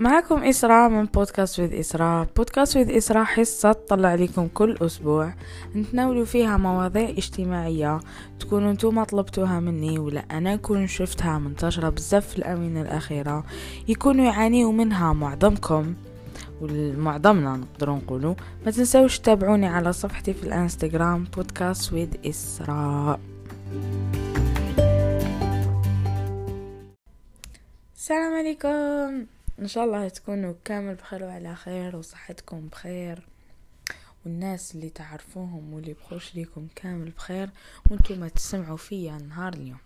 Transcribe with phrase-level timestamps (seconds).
[0.00, 2.26] معكم إسراء من بودكاست وذ إسراء.
[2.36, 5.34] بودكاست وذ إسراء حصة تطلع لكم كل أسبوع.
[5.76, 8.00] نتناولوا فيها مواضيع اجتماعية
[8.40, 13.44] تكونوا أنتم طلبتوها مني ولا أنا أكون شفتها منتشرة بزاف في الآونة الأخيرة.
[13.88, 15.94] يكونوا يعانيوا منها معظمكم
[16.60, 18.34] ومعظمنا نقدروا نقولوا.
[18.66, 23.20] ما تنسوش تتابعوني على صفحتي في الإنستغرام بودكاست وذ إسراء.
[27.96, 29.26] السلام عليكم.
[29.60, 33.26] إن شاء الله تكونوا كامل بخير وعلى خير وصحتكم بخير
[34.24, 37.50] والناس اللي تعرفوهم واللي بخوش ليكم كامل بخير
[37.90, 39.78] وأنتم ما تسمعوا فيا نهار اليوم.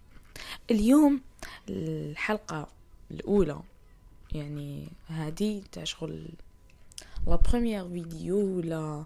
[0.70, 1.20] اليوم
[1.69, 2.69] الحلقة
[3.10, 3.60] الأولى
[4.33, 6.28] يعني هذه تاع شغل
[7.27, 9.05] لا بروميير فيديو ولا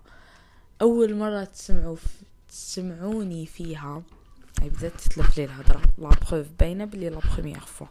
[0.83, 1.97] أول مرة تسمعوا
[2.49, 4.03] تسمعوني فيها.
[4.61, 5.83] هاي بدات تتلف لي الهضرة.
[5.99, 7.87] la preuve باينة بلي la première fois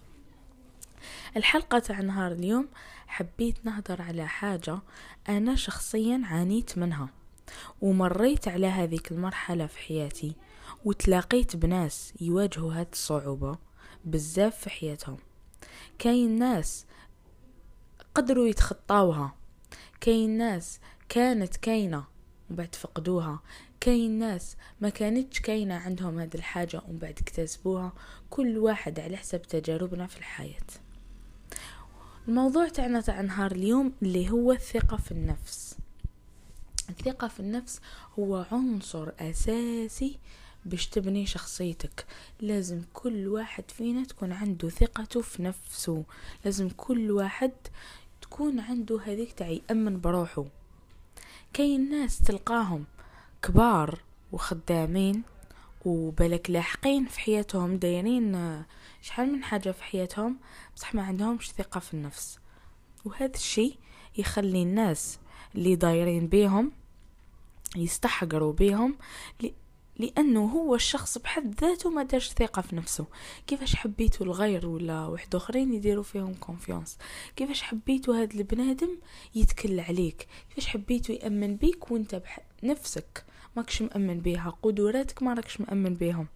[1.37, 2.67] الحلقة تاع نهار اليوم
[3.07, 4.79] حبيت نهضر على حاجة
[5.29, 7.09] أنا شخصيا عانيت منها
[7.81, 10.35] ومريت على هذيك المرحلة في حياتي
[10.85, 13.57] وتلاقيت بناس يواجهوا هاد الصعوبة
[14.05, 15.17] بزاف في حياتهم.
[15.99, 16.85] كاين ناس
[18.15, 19.35] قدروا يتخطاوها
[20.01, 22.03] كاين ناس كانت كاينة
[22.51, 23.39] وبعد فقدوها
[23.79, 27.93] كاين ناس ما كانتش كاينة عندهم هاد الحاجة ومن بعد اكتسبوها
[28.29, 30.86] كل واحد على حسب تجاربنا في الحياة.
[32.27, 35.77] الموضوع تاعنا تاع نهار اليوم اللي هو الثقة في النفس.
[36.89, 37.81] الثقة في النفس
[38.19, 40.19] هو عنصر أساسي
[40.65, 42.05] باش تبني شخصيتك.
[42.41, 46.03] لازم كل واحد فينا تكون عنده ثقته في نفسه.
[46.45, 47.51] لازم كل واحد
[48.21, 50.45] تكون عنده هذيك تاع يأمن بروحه
[51.53, 52.85] كاين ناس تلقاهم
[53.41, 53.99] كبار
[54.31, 55.23] وخدامين
[55.85, 58.63] وبلك لاحقين في حياتهم دايرين
[59.01, 60.37] شحال من حاجة في حياتهم
[60.75, 62.39] بصح ما عندهمش ثقة في النفس.
[63.05, 63.77] وهذا الشيء
[64.17, 65.19] يخلي الناس
[65.55, 66.71] اللي دايرين بيهم
[67.75, 68.97] يستحقروا بيهم
[69.99, 73.05] لأنه هو الشخص بحد ذاته ما دارش ثقة في نفسه.
[73.47, 76.97] كيفاش حبيتوا الغير ولا واحد آخرين يديروا فيهم confiance
[77.35, 78.97] كيفاش حبيتوا هذا البنادم
[79.35, 82.39] يتكل عليك؟ كيفاش حبيتوا يأمن بيك وانت بح...
[82.63, 86.27] نفسك ماكش مأمن بيها قدراتك ما راكش مأمن بيهم؟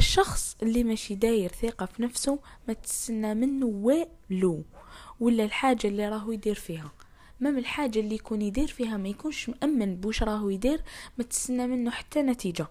[0.00, 2.38] الشخص اللي ماشي داير ثقة في نفسه
[2.68, 4.64] ما تستنى منه والو
[5.20, 6.90] ولا الحاجة اللي راهو يدير فيها.
[7.40, 10.82] même الحاجة اللي يكون يدير فيها ما يكونش مأمن بوش راهو يدير
[11.18, 12.66] ما تستنى منه حتى نتيجة.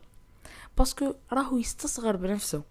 [0.77, 2.63] parce que راهو يستصغر بنفسه.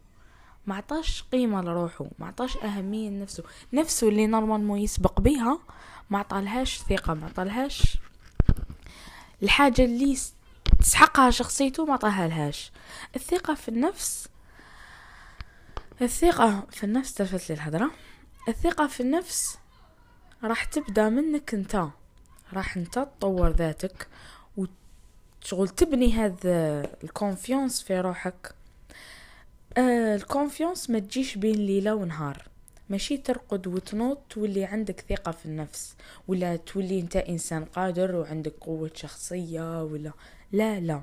[0.67, 3.45] ما عطاش قيمة لروحه ما عطاش أهمية لنفسه.
[3.73, 5.59] نفسه اللي normalement يسبق بيها
[6.11, 7.99] ما عطالهاش ثقة ما عطالهاش
[9.43, 10.19] الحاجة اللي
[10.81, 12.53] تسحقها شخصيته ما عطاها
[13.17, 14.29] الثقة في النفس
[16.03, 17.91] الثقة في النفس تلفت لي الهضرة
[18.49, 19.59] الثقة في النفس
[20.45, 21.89] راح تبدأ منك انت.
[22.53, 24.09] راح انت تطور ذاتك
[24.57, 28.55] وتشغل تبني هذا ال confiance في روحك.
[29.79, 32.49] آه ال confiance ما تجيش بين ليلة ونهار.
[32.89, 35.97] ماشي ترقد وتنوض تولي عندك ثقة في النفس.
[36.29, 40.13] ولا تولي انت إنسان قادر وعندك قوة شخصية ولا
[40.53, 41.03] لا لا.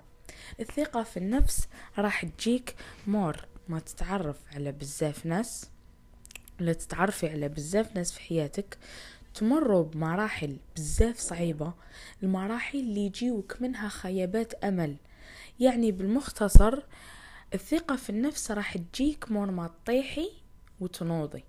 [0.59, 1.67] الثقة في النفس
[1.97, 2.75] راح تجيك
[3.07, 3.45] مور.
[3.69, 5.69] ما تتعرف على بزاف ناس
[6.61, 8.77] ولا تتعرفي على بزاف ناس في حياتك
[9.33, 11.73] تمروا بمراحل بزاف صعيبة
[12.23, 14.95] المراحل اللي يجيوك منها خيبات أمل.
[15.59, 16.83] يعني بالمختصر
[17.53, 20.31] الثقة في النفس راح تجيك مور ما تطيحي
[20.79, 21.43] وتنوضي.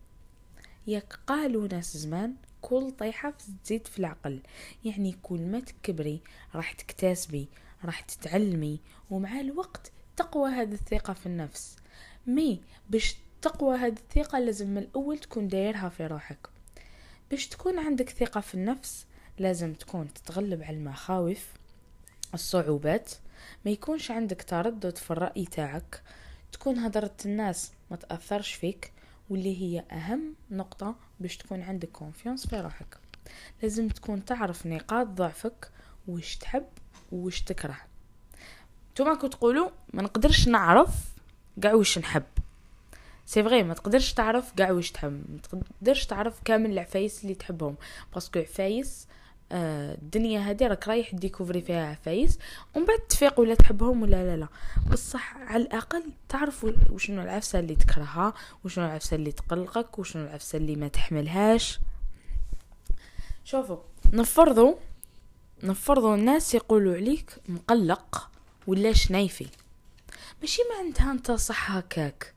[0.87, 3.34] ياك قالوا ناس زمان كل طيحة
[3.65, 4.41] تزيد في العقل.
[4.84, 6.21] يعني كل ما تكبري
[6.54, 7.48] راح تكتسبي
[7.84, 11.77] راح تتعلمي ومع الوقت تقوى هذه الثقة في النفس.
[12.26, 12.60] مي
[12.91, 16.48] باش تقوى هذه الثقة لازم من الأول تكون دايرها في روحك.
[17.31, 19.06] باش تكون عندك ثقة في النفس
[19.38, 21.47] لازم تكون تتغلب على المخاوف
[22.34, 23.12] الصعوبات.
[23.65, 26.03] ما يكونش عندك تردد في الرأي تاعك.
[26.53, 28.92] تكون هدرة الناس ما تأثرش فيك
[29.30, 32.98] واللي هي أهم نقطة باش تكون عندك كونفيونس في روحك.
[33.62, 35.71] لازم تكون تعرف نقاط ضعفك
[36.09, 36.66] وش تحب
[37.12, 37.77] وش تكره.
[38.92, 41.16] نتوما كنت تقولوا ما نقدرش نعرف
[41.62, 42.22] كاع وش نحب.
[43.27, 45.24] c'est vrai ما تقدرش تعرف كاع وش تحب.
[45.30, 47.76] ما تقدرش تعرف كامل العفايس اللي تحبهم.
[48.15, 49.06] parce que عفايس
[49.53, 52.38] آه الدنيا هادي راك رايح découvrir فيها عفايس
[52.74, 54.48] ومن بعد تفيق ولا تحبهم ولا لا لا.
[54.92, 60.76] بصح على الأقل تعرف وشنو العفسة اللي تكرهها وشنو العفسة اللي تقلقك وشنو العفسة اللي
[60.76, 61.80] ما تحملهاش.
[63.44, 63.76] شوفوا
[64.12, 64.74] نفرضوا
[65.62, 68.30] نفرضوا الناس يقولوا عليك مقلق
[68.66, 69.47] ولا شنايفي.
[70.41, 72.34] ماشي معناتها انت صح هكاك.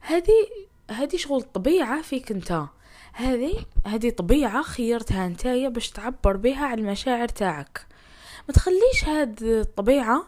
[0.00, 0.48] هذه
[0.90, 2.64] هذه شغل طبيعة فيك انت.
[3.12, 7.86] هذه هذه طبيعة خيرتها نتايا باش تعبر بها على المشاعر تاعك.
[8.48, 10.24] ما تخليش هاد الطبيعة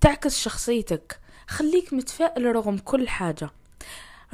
[0.00, 1.20] تعكس شخصيتك.
[1.48, 3.50] خليك متفائل رغم كل حاجة.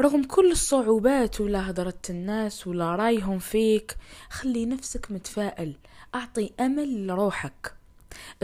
[0.00, 3.96] رغم كل الصعوبات ولا هدرة الناس ولا رأيهم فيك
[4.30, 5.76] خلي نفسك متفائل.
[6.14, 7.74] أعطي أمل لروحك.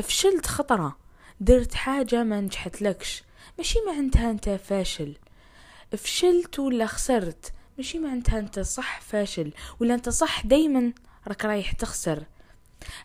[0.03, 0.97] فشلت خطرة.
[1.41, 3.23] درت حاجة ما نجحت لكش.
[3.59, 5.15] ماشي معناتها أنت فاشل.
[5.97, 9.53] فشلت ولا خسرت؟ ماشي معناتها أنت صح فاشل.
[9.81, 10.93] ولا أنت صح دايما
[11.29, 12.23] راك رايح تخسر.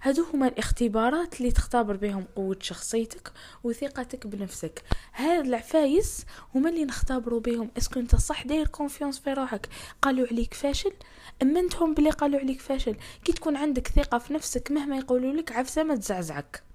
[0.01, 3.31] هادو هما الاختبارات اللي تختبر بهم قوة شخصيتك
[3.63, 4.83] وثقتك بنفسك.
[5.13, 6.25] هاد العفايس
[6.56, 9.69] هما اللي نختبروا بهم est-ce que أنت صح داير confiance في روحك.
[10.01, 10.94] قالوا عليك فاشل؟
[11.41, 12.95] أمنتهم بلي قالوا عليك فاشل.
[13.24, 16.73] كي تكون عندك ثقة في نفسك مهما يقولوا لك عفسة ما تزعزعك.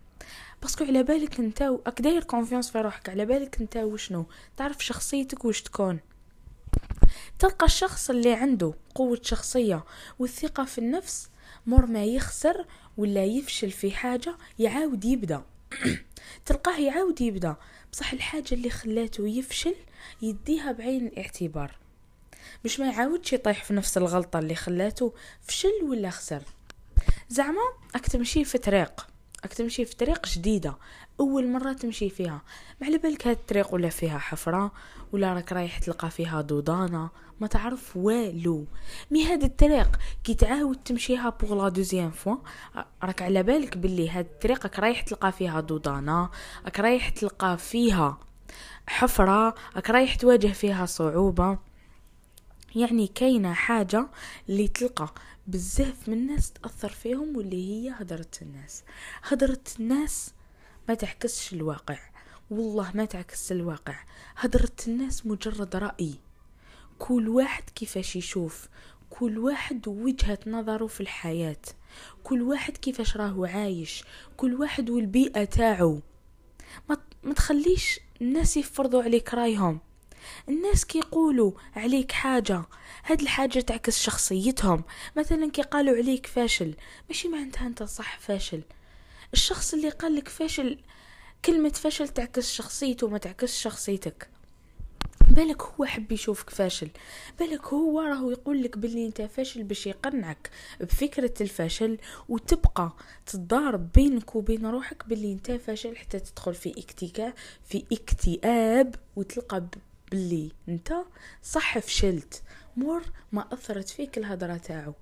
[0.63, 4.27] parce que على بالك انت راك داير confiance في روحك على بالك انت وشنو؟
[4.57, 6.01] تعرف شخصيتك وش تكون.
[7.39, 9.85] تلقى الشخص اللي عنده قوة شخصية
[10.19, 11.29] والثقة في النفس
[11.67, 12.67] مور ما يخسر
[12.97, 15.43] ولا يفشل في حاجة يعاود يبدأ.
[16.47, 17.57] تلقاه يعاود يبدأ.
[17.93, 19.75] بصح الحاجة اللي خلاته يفشل
[20.23, 21.77] يديها بعين الاعتبار.
[22.65, 26.43] باش ما يعاودش يطيح في نفس الغلطة اللي خلاته فشل ولا خسر.
[27.29, 27.63] زعما
[27.95, 29.18] راك تمشي في طريق.
[29.43, 30.75] راك تمشي في طريق جديدة
[31.21, 32.43] أول مرة تمشي فيها.
[32.81, 34.73] ما على بالك هاد الطريق ولا فيها حفرة
[35.13, 38.67] ولا راك رايح تلقى فيها دودانة ما تعرف والو.
[39.11, 42.37] mais هاد الطريق كي تعاود تمشيها pour la deuxième fois
[43.03, 46.31] راك على بالك باللي هاد الطريق راك رايح تلقى فيها دودانة
[46.65, 48.19] راك رايح تلقى فيها
[48.87, 51.59] حفرة راك رايح تواجه فيها صعوبة.
[52.75, 54.07] يعني كاينة حاجة
[54.49, 55.15] اللي تلقى.
[55.49, 58.83] بزاف من الناس تأثر فيهم واللي هي هدرة الناس.
[59.23, 60.35] هدرة الناس
[60.89, 61.99] ما تعكسش الواقع.
[62.51, 63.97] والله ما تعكس الواقع.
[64.37, 66.15] هدرة الناس مجرد رأي.
[66.99, 68.69] كل واحد كيفاش يشوف.
[69.11, 71.63] كل واحد وجهة نظره في الحياة.
[72.25, 74.05] كل واحد كيفاش راهو عايش.
[74.37, 76.01] كل واحد والبيئة تاعو.
[77.23, 79.81] ما تخليش الناس يفرضوا عليك رأيهم.
[80.49, 82.63] الناس كيقولوا عليك حاجة.
[83.05, 84.85] هاد الحاجة تعكس شخصيتهم.
[85.17, 86.75] مثلا كي قالوا عليك فاشل.
[87.09, 88.63] ماشي معناتها أنت صح فاشل.
[89.33, 90.79] الشخص اللي قال لك فاشل
[91.45, 94.29] كلمة فشل تعكس شخصيته ما تعكس شخصيتك.
[95.31, 96.89] بالك هو حب يشوفك فاشل.
[97.39, 101.99] بالك هو راهو يقول لك باللي أنت فاشل باش يقنعك بفكرة الفشل
[102.29, 102.93] وتبقى
[103.27, 107.35] تضارب بينك وبين روحك باللي أنت فاشل حتى تدخل في اكتئاب
[107.69, 109.65] في اكتئاب وتلقى
[110.11, 110.95] باللي انت
[111.43, 112.43] صح فشلت.
[112.77, 113.03] مر
[113.33, 114.95] ما أثرت فيك الهضره تاعو.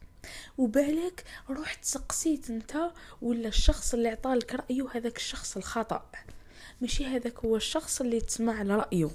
[0.58, 2.76] وبالك رحت سقسيت انت
[3.22, 6.10] ولا الشخص اللي عطالك رأيه هذاك الشخص الخطأ.
[6.80, 9.10] ماشي هذاك هو الشخص اللي تسمع لرايه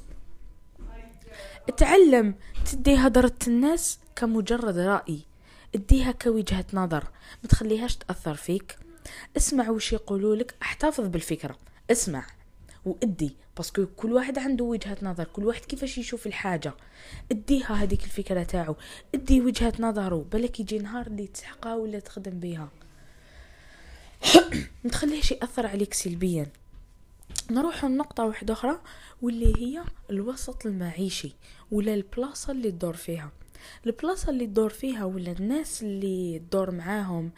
[1.78, 2.36] تعلم
[2.72, 5.20] تدي هضرة الناس كمجرد رأي.
[5.76, 7.04] اديها كوجهة نظر.
[7.44, 8.78] ما تخليهاش تأثر فيك.
[9.38, 10.56] اسمع وش يقولولك.
[10.62, 11.58] أحتفظ بالفكرة.
[11.92, 12.26] اسمع.
[12.86, 16.74] وادي باسكو كل واحد عنده وجهة نظر كل واحد كيفاش يشوف الحاجة.
[17.32, 18.76] اديها هذيك الفكرة تاعو.
[19.16, 22.70] ادي وجهة نظره بالك يجي نهار اللي تحقها ولا تخدم بها
[24.84, 26.48] ما تخليهش يأثر عليك سلبيا.
[27.52, 28.82] نروح لنقطة واحدة أخرى
[29.22, 31.36] واللي هي الوسط المعيشي
[31.72, 33.32] ولا البلاصة اللي تدور فيها.
[33.86, 37.32] البلاصة اللي تدور فيها ولا الناس اللي تدور معاهم.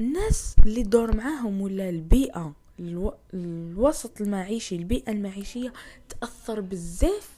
[0.00, 2.54] الناس اللي تدور معاهم ولا البيئة.
[2.80, 3.14] ألو...
[3.34, 5.72] الوسط المعيشي البيئة المعيشية
[6.08, 7.30] تأثر بزاف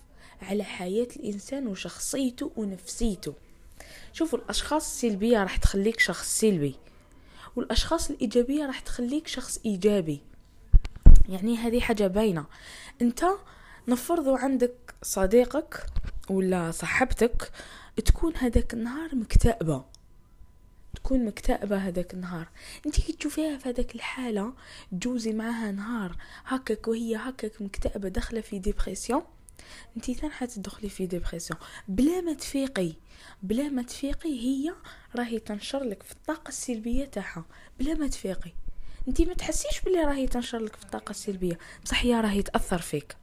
[0.43, 3.35] على حياة الإنسان وشخصيته ونفسيته.
[4.13, 6.75] شوفوا الأشخاص السلبية راح تخليك شخص سلبي
[7.57, 10.21] والأشخاص الإيجابية راح تخليك شخص إيجابي.
[11.29, 12.47] يعني هذه حاجة باينة.
[13.03, 13.25] أنت
[13.89, 15.87] نفرضوا عندك صديقك
[16.31, 17.53] ولا صاحبتك
[18.05, 19.85] تكون هذاك النهار مكتئبة.
[20.97, 22.49] تكون مكتئبة هذاك النهار.
[22.87, 24.55] انت كي تشوفيها في هذاك الحالة
[24.93, 29.23] تجوزي معاها نهار هكاك وهي هكاك مكتئبة داخلة في dépression
[29.97, 32.93] انت ثان حتدخلي في dépression بلا ما تفيقي
[33.43, 34.75] بلا ما تفيقي هي
[35.17, 37.45] راهي تنشر لك في الطاقة السلبية تاعها.
[37.79, 38.53] بلا ما تفيقي.
[39.09, 41.59] انت ما تحسيش بلي راهي تنشر لك في الطاقة السلبية.
[41.85, 43.17] بصح هي راهي تأثر فيك.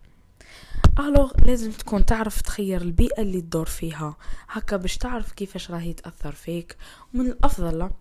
[0.99, 4.17] alors لازم تكون تعرف تخير البيئة اللي تدور فيها.
[4.49, 6.77] هكا باش تعرف كيفاش راهي تأثر فيك.
[7.13, 7.91] ومن الأفضل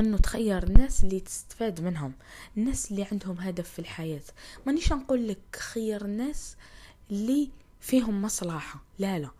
[0.00, 2.12] إنه تخير الناس اللي تستفاد منهم.
[2.56, 4.22] الناس اللي عندهم هدف في الحياة.
[4.66, 6.56] مانيش نقول لك خير الناس
[7.10, 8.82] اللي فيهم مصلحة.
[8.98, 9.30] لا لا.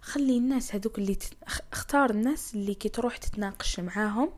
[0.00, 1.24] خلي الناس هذوك اللي ت...
[1.72, 4.30] اختار الناس اللي كي تروح تتناقش معاهم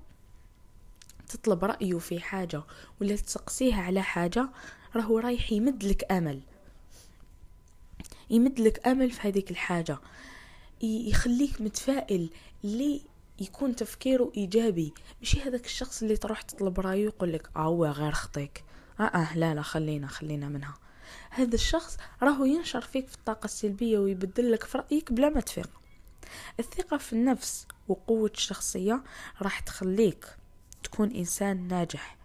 [1.28, 2.62] تطلب رأيه في حاجة
[3.00, 4.48] ولا تسقسيها على حاجة
[4.96, 6.12] راهو رايح يمد لك
[8.32, 9.98] امل يمد لك أمل في هذيك الحاجة.
[10.82, 12.30] يخليك متفائل
[12.64, 13.02] لي
[13.40, 14.94] يكون تفكيره إيجابي.
[15.22, 18.64] مش هذاك الشخص اللي تروح تطلب رأيه يقول لك هو غير خطيك.
[19.00, 20.74] آه آه لا لا خلينا خلينا منها.
[21.30, 25.70] هذا الشخص راهو ينشر فيك في الطاقة السلبية ويبدل لك في رأيك بلا ما تفيق.
[26.60, 29.02] الثقة في النفس وقوة الشخصية
[29.42, 30.26] راح تخليك
[30.82, 32.21] تكون إنسان ناجح.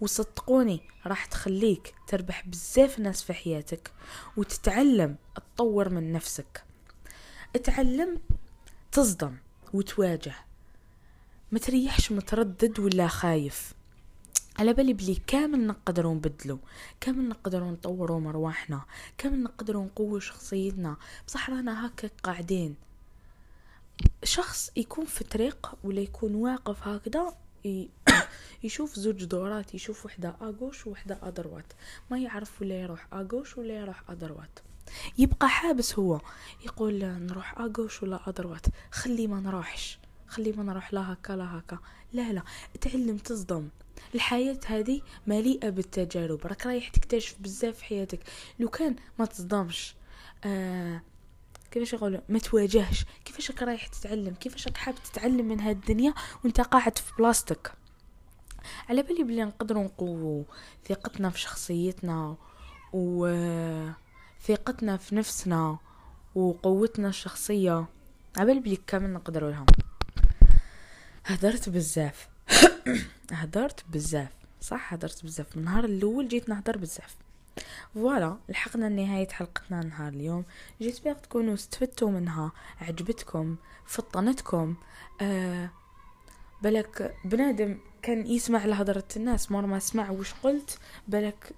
[0.00, 3.92] وصدقوني راح تخليك تربح بزاف ناس في حياتك
[4.36, 6.64] وتتعلم تطور من نفسك.
[7.56, 8.20] اتعلم
[8.92, 9.36] تصدم
[9.72, 10.34] وتواجه.
[11.52, 13.72] ما تريحش متردد ولا خايف.
[14.58, 16.58] على بالي بلي كامل نقدروا نبدلو
[17.00, 18.84] كامل نقدروا نطوروا مرواحنا
[19.18, 20.96] كامل نقدروا نقوي شخصيتنا.
[21.26, 22.74] بصح رانا هكا قاعدين.
[24.24, 27.34] شخص يكون في طريق ولا يكون واقف هكذا
[28.64, 31.72] يشوف زوج دورات يشوف وحدة اغوش وحدة أدروات.
[32.10, 34.58] ما يعرف ولا يروح اغوش ولا يروح أدروات.
[35.18, 36.20] يبقى حابس هو.
[36.64, 38.66] يقول نروح اغوش ولا أدروات.
[38.90, 39.98] خلي ما نروحش.
[40.28, 41.78] خلي ما نروح لا هكا لا هكا.
[42.12, 42.42] لا لا.
[42.80, 43.68] تعلم تصدم.
[44.14, 46.46] الحياة هذه مليئة بالتجارب.
[46.46, 48.20] راك رايح تكتشف بزاف في حياتك.
[48.58, 49.94] لو كان ما تصدمش.
[50.44, 51.02] آه
[51.70, 53.04] كيفاش يقولوا؟ ما تواجهش.
[53.24, 56.14] كيفاش راك رايح تتعلم؟ كيفاش راك حاب تتعلم من هاد الدنيا
[56.44, 57.72] وانت قاعد في بلاصتك؟
[58.90, 60.44] على بالي بلي نقدروا نقووا
[60.88, 62.36] ثقتنا في شخصيتنا
[62.92, 63.28] و
[64.46, 65.78] ثقتنا في نفسنا
[66.34, 67.86] وقوتنا الشخصية
[68.36, 69.66] على بالي بلي كامل نقدروا لها
[71.26, 72.28] هدرت بزاف.
[73.32, 74.28] هدرت بزاف.
[74.60, 75.56] صح هدرت بزاف.
[75.56, 77.16] من النهار الأول جيت نهدر بزاف.
[77.94, 80.44] فوالا لحقنا لنهاية حلقتنا نهار اليوم.
[80.80, 83.56] جيسبيغ تكونوا استفدتوا منها عجبتكم
[83.86, 84.74] فطنتكم
[85.20, 85.70] آه
[86.62, 89.50] بلك بنادم كان يسمع لهضرة الناس.
[89.50, 91.52] مر ما سمع وش قلت بلك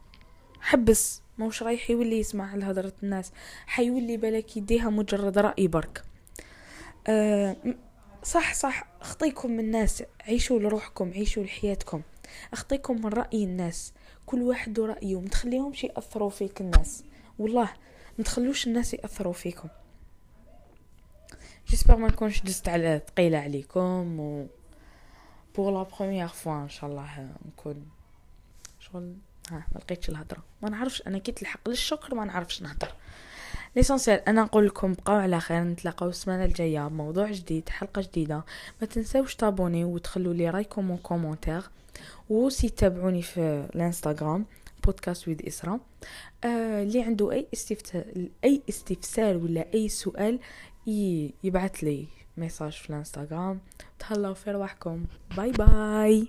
[0.61, 3.33] حبس موش رايح يولي يسمع لهضرة الناس.
[3.67, 6.03] حيولي بالك يديها مجرد رأي برك.
[7.07, 7.57] أه
[8.23, 8.87] صح صح.
[9.01, 10.03] أخطيكم من الناس.
[10.21, 12.03] عيشوا لروحكم عيشوا لحياتكم.
[12.53, 13.93] أخطيكم من رأي الناس.
[14.27, 17.05] كل واحد ورأيه متخليهمش يأثروا فيك الناس.
[17.39, 17.69] والله
[18.19, 19.69] متخلوش الناس يأثروا فيكم.
[21.69, 24.47] جيسبر ما نكونش دزت على ثقيلة عليكم و
[25.57, 27.87] pour la première fois ان شاء الله نكون
[28.81, 29.15] شغل
[29.51, 30.43] ها ما لقيتش الهضرة.
[30.63, 32.95] ما نعرفش أنا كي تلحق للشكر ما نعرفش نهضر.
[33.77, 36.89] l'essentiel أنا نقول لكم بقاو على خير نتلاقاو السمانة الجاية.
[36.89, 38.45] بموضوع جديد حلقة جديدة.
[38.81, 41.63] ما تنساوش ت abonner وتخلوا لي رايكم و commentaire
[42.31, 44.47] aussi تابعوني في الإنستغرام
[44.85, 45.81] podcast with اسراء
[46.45, 48.05] آه اللي عنده أي استفسار
[48.45, 50.39] أي استفسار ولا أي سؤال
[51.45, 52.07] يبعث لي.
[52.37, 53.61] message في الانستغرام.
[53.99, 55.05] تهلاو في رواحكم
[55.37, 56.29] bye bye.